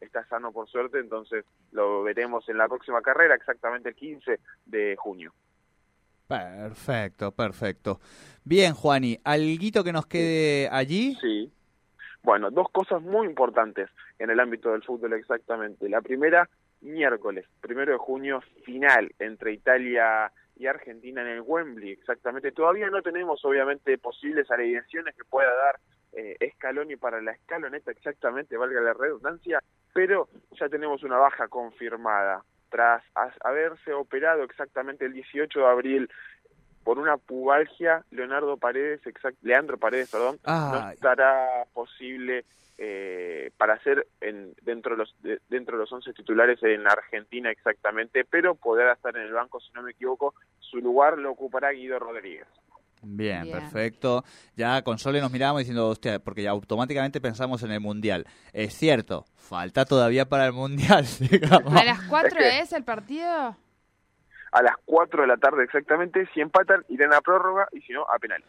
está 0.00 0.24
sano 0.26 0.52
por 0.52 0.68
suerte, 0.68 0.98
entonces 1.00 1.44
lo 1.72 2.02
veremos 2.04 2.48
en 2.48 2.58
la 2.58 2.68
próxima 2.68 3.02
carrera, 3.02 3.34
exactamente 3.34 3.88
el 3.88 3.94
15 3.96 4.38
de 4.66 4.94
junio. 4.96 5.32
Perfecto, 6.26 7.32
perfecto. 7.32 8.00
Bien, 8.44 8.72
Juani, 8.72 9.18
¿alguito 9.24 9.82
que 9.82 9.92
nos 9.92 10.06
quede 10.06 10.68
allí? 10.70 11.16
Sí. 11.20 11.52
Bueno, 12.22 12.50
dos 12.50 12.70
cosas 12.70 13.00
muy 13.02 13.26
importantes 13.26 13.88
en 14.18 14.30
el 14.30 14.40
ámbito 14.40 14.72
del 14.72 14.82
fútbol 14.82 15.14
exactamente. 15.14 15.88
La 15.88 16.00
primera, 16.02 16.48
miércoles, 16.82 17.46
primero 17.60 17.92
de 17.92 17.98
junio, 17.98 18.40
final 18.64 19.10
entre 19.18 19.52
Italia 19.52 20.30
y 20.56 20.66
Argentina 20.66 21.22
en 21.22 21.28
el 21.28 21.40
Wembley, 21.40 21.92
exactamente. 21.92 22.52
Todavía 22.52 22.90
no 22.90 23.00
tenemos, 23.00 23.42
obviamente, 23.44 23.96
posibles 23.96 24.50
alineaciones 24.50 25.16
que 25.16 25.24
pueda 25.24 25.54
dar 25.54 25.76
eh, 26.12 26.36
Scaloni 26.56 26.96
para 26.96 27.22
la 27.22 27.32
escaloneta 27.32 27.90
exactamente, 27.90 28.56
valga 28.56 28.80
la 28.80 28.92
redundancia, 28.92 29.62
pero 29.94 30.28
ya 30.58 30.68
tenemos 30.68 31.02
una 31.02 31.16
baja 31.16 31.48
confirmada. 31.48 32.42
Tras 32.68 33.02
as- 33.14 33.34
haberse 33.42 33.92
operado 33.94 34.44
exactamente 34.44 35.04
el 35.04 35.12
18 35.12 35.58
de 35.60 35.66
abril 35.66 36.10
por 36.90 36.98
una 36.98 37.18
pubalgia, 37.18 38.04
Leonardo 38.10 38.56
Paredes, 38.56 39.06
exact, 39.06 39.36
Leandro 39.42 39.78
Paredes, 39.78 40.10
perdón, 40.10 40.40
no 40.44 40.52
Ay. 40.52 40.94
estará 40.94 41.64
posible 41.72 42.44
eh, 42.78 43.52
para 43.56 43.78
ser 43.84 44.08
en, 44.20 44.54
dentro 44.62 44.96
de 44.96 44.98
los 44.98 45.14
de- 45.22 45.38
dentro 45.48 45.76
de 45.76 45.82
los 45.84 45.92
11 45.92 46.12
titulares 46.14 46.60
en 46.64 46.84
Argentina 46.88 47.48
exactamente, 47.48 48.24
pero 48.24 48.56
podrá 48.56 48.94
estar 48.94 49.16
en 49.16 49.22
el 49.22 49.32
banco 49.32 49.60
si 49.60 49.70
no 49.72 49.82
me 49.82 49.92
equivoco. 49.92 50.34
Su 50.58 50.78
lugar 50.78 51.16
lo 51.16 51.30
ocupará 51.30 51.70
Guido 51.70 52.00
Rodríguez. 52.00 52.48
Bien, 53.02 53.44
Bien. 53.44 53.56
perfecto. 53.60 54.24
Ya 54.56 54.82
con 54.82 54.98
Sole 54.98 55.20
nos 55.20 55.30
mirábamos 55.30 55.60
diciendo, 55.60 55.86
hostia, 55.88 56.18
porque 56.18 56.42
ya 56.42 56.50
automáticamente 56.50 57.20
pensamos 57.20 57.62
en 57.62 57.70
el 57.70 57.80
Mundial. 57.80 58.26
Es 58.52 58.74
cierto, 58.74 59.26
falta 59.36 59.84
todavía 59.84 60.24
para 60.28 60.46
el 60.46 60.52
Mundial, 60.54 61.06
digamos. 61.30 61.72
¿A 61.72 61.84
las 61.84 62.02
4 62.08 62.28
Es 62.28 62.34
que- 62.34 62.58
es 62.60 62.72
el 62.72 62.82
partido? 62.82 63.56
A 64.52 64.62
las 64.62 64.74
4 64.84 65.22
de 65.22 65.28
la 65.28 65.36
tarde 65.36 65.64
exactamente, 65.64 66.28
si 66.34 66.40
empatan, 66.40 66.84
irán 66.88 67.12
a 67.12 67.20
prórroga 67.20 67.68
y 67.72 67.80
si 67.82 67.92
no, 67.92 68.02
a 68.02 68.18
penal. 68.18 68.42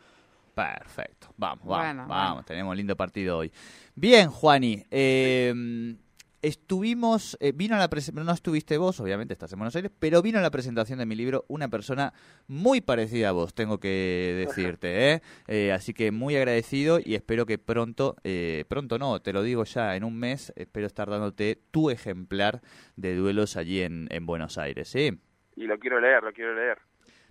Perfecto, 0.54 1.34
vamos, 1.38 1.66
vamos, 1.66 1.86
Bueno, 1.86 2.08
vamos, 2.08 2.32
bueno. 2.34 2.46
tenemos 2.46 2.76
lindo 2.76 2.96
partido 2.96 3.38
hoy. 3.38 3.52
Bien, 3.96 4.30
Juani, 4.30 4.84
eh, 4.92 5.96
estuvimos, 6.42 7.38
eh, 7.40 7.52
vino 7.52 7.76
a 7.76 7.80
la 7.80 7.90
presentación, 7.90 8.26
no 8.26 8.34
estuviste 8.34 8.78
vos, 8.78 9.00
obviamente 9.00 9.34
estás 9.34 9.54
en 9.54 9.60
Buenos 9.60 9.76
Aires, 9.76 9.92
pero 10.00 10.22
vino 10.22 10.40
a 10.40 10.42
la 10.42 10.50
presentación 10.50 11.00
de 11.00 11.06
mi 11.06 11.16
libro 11.16 11.46
una 11.48 11.70
persona 11.70 12.14
muy 12.48 12.82
parecida 12.82 13.30
a 13.30 13.32
vos, 13.32 13.54
tengo 13.54 13.80
que 13.80 14.46
decirte, 14.48 15.12
¿eh? 15.14 15.22
Eh, 15.48 15.72
así 15.72 15.94
que 15.94 16.12
muy 16.12 16.36
agradecido 16.36 17.00
y 17.04 17.16
espero 17.16 17.46
que 17.46 17.58
pronto, 17.58 18.16
eh, 18.24 18.66
pronto 18.68 18.98
no, 18.98 19.22
te 19.22 19.34
lo 19.34 19.44
digo 19.44 19.64
ya, 19.66 19.96
en 19.96 20.04
un 20.04 20.18
mes, 20.18 20.52
espero 20.56 20.88
estar 20.88 21.10
dándote 21.10 21.60
tu 21.72 21.90
ejemplar 21.90 22.62
de 22.96 23.16
duelos 23.16 23.56
allí 23.56 23.82
en, 23.82 24.08
en 24.10 24.26
Buenos 24.26 24.58
Aires, 24.58 24.90
¿sí? 24.90 25.20
Y 25.56 25.64
lo 25.66 25.78
quiero 25.78 26.00
leer, 26.00 26.24
lo 26.24 26.32
quiero 26.34 26.54
leer. 26.56 26.78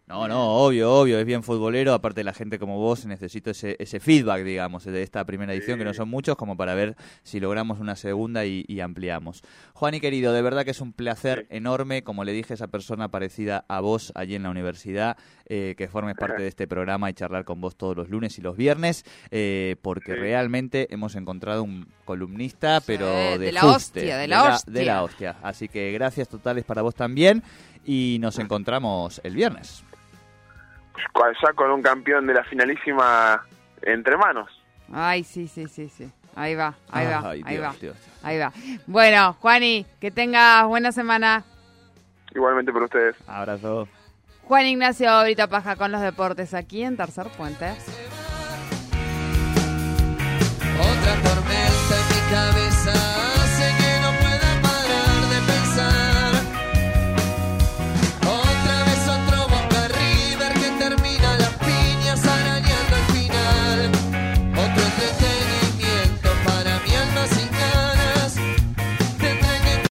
No, 0.07 0.27
no, 0.27 0.57
obvio, 0.57 0.93
obvio, 0.93 1.21
es 1.21 1.25
bien 1.25 1.45
futbolero. 1.45 1.95
Aparte, 1.95 2.25
la 2.25 2.33
gente 2.33 2.59
como 2.59 2.79
vos 2.79 3.07
necesito 3.07 3.53
ese, 3.53 3.77
ese 3.79 4.01
feedback, 4.01 4.43
digamos, 4.43 4.85
de 4.85 5.03
esta 5.05 5.25
primera 5.25 5.55
edición, 5.55 5.79
que 5.79 5.85
no 5.85 5.95
son 5.95 6.09
muchos, 6.09 6.35
como 6.35 6.57
para 6.57 6.75
ver 6.75 6.97
si 7.23 7.39
logramos 7.39 7.79
una 7.79 7.95
segunda 7.95 8.45
y, 8.45 8.65
y 8.67 8.81
ampliamos. 8.81 9.43
Juan 9.73 9.95
y 9.95 10.01
querido, 10.01 10.33
de 10.33 10.43
verdad 10.43 10.65
que 10.65 10.73
es 10.73 10.81
un 10.81 10.93
placer 10.93 11.47
enorme, 11.49 12.03
como 12.03 12.25
le 12.25 12.33
dije 12.33 12.53
a 12.53 12.57
esa 12.57 12.67
persona 12.67 13.09
parecida 13.09 13.65
a 13.69 13.79
vos 13.79 14.11
allí 14.17 14.35
en 14.35 14.43
la 14.43 14.51
universidad, 14.51 15.17
eh, 15.47 15.77
que 15.79 15.87
formes 15.87 16.17
parte 16.17 16.43
de 16.43 16.49
este 16.49 16.67
programa 16.67 17.09
y 17.09 17.15
charlar 17.15 17.45
con 17.45 17.61
vos 17.61 17.77
todos 17.77 17.97
los 17.97 18.09
lunes 18.09 18.37
y 18.37 18.43
los 18.43 18.57
viernes, 18.57 19.05
eh, 19.31 19.77
porque 19.81 20.15
Sí. 20.15 20.19
realmente 20.19 20.93
hemos 20.93 21.15
encontrado 21.15 21.63
un 21.63 21.87
columnista, 22.05 22.81
pero 22.85 23.07
de, 23.07 23.39
de 23.39 23.53
la 23.53 23.61
fuste, 23.61 24.01
hostia, 24.01 24.17
de 24.19 24.27
la 24.27 24.43
hostia. 24.57 24.73
de 24.73 24.85
la 24.85 25.03
hostia. 25.05 25.37
Así 25.41 25.69
que 25.69 25.93
gracias 25.93 26.29
totales 26.29 26.65
para 26.65 26.83
vos 26.83 26.97
también 26.97 27.45
y 27.85 28.19
nos 28.21 28.39
encontramos 28.39 29.21
el 29.25 29.35
viernes. 29.35 29.85
Ya 31.43 31.53
con 31.55 31.71
un 31.71 31.83
campeón 31.83 32.27
de 32.27 32.35
la 32.35 32.45
finalísima 32.45 33.43
entre 33.83 34.17
manos. 34.17 34.51
Ay, 34.93 35.25
sí, 35.25 35.49
sí, 35.49 35.67
sí, 35.69 35.89
sí. 35.89 36.11
Ahí 36.37 36.55
va, 36.55 36.75
ahí 36.91 37.07
va, 37.07 37.31
Ay, 37.31 37.43
ahí 37.45 37.57
Dios, 37.57 37.67
va, 37.67 37.77
Dios. 37.81 37.97
ahí 38.23 38.39
va. 38.39 38.53
Bueno, 38.87 39.33
Juani, 39.41 39.85
que 40.01 40.11
tengas 40.11 40.67
buena 40.67 40.93
semana. 40.93 41.45
Igualmente 42.35 42.73
por 42.73 42.83
ustedes. 42.85 43.17
Abrazo. 43.27 43.89
Juan 44.45 44.67
Ignacio 44.67 45.23
Brita 45.23 45.47
Paja 45.49 45.77
con 45.77 45.93
los 45.93 46.01
deportes 46.01 46.55
aquí 46.55 46.83
en 46.83 46.97
Tercer 46.97 47.27
Puente. 47.37 47.73